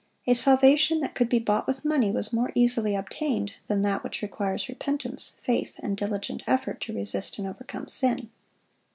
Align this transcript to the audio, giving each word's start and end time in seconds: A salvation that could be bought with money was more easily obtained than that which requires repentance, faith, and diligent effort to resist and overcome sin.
A 0.25 0.33
salvation 0.33 0.99
that 1.01 1.13
could 1.13 1.29
be 1.29 1.37
bought 1.37 1.67
with 1.67 1.85
money 1.85 2.09
was 2.09 2.33
more 2.33 2.51
easily 2.55 2.95
obtained 2.95 3.53
than 3.67 3.83
that 3.83 4.03
which 4.03 4.23
requires 4.23 4.67
repentance, 4.67 5.35
faith, 5.43 5.75
and 5.83 5.95
diligent 5.95 6.41
effort 6.47 6.81
to 6.81 6.95
resist 6.95 7.37
and 7.37 7.47
overcome 7.47 7.87
sin. 7.87 8.31